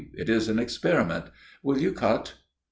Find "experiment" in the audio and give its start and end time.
0.57-1.25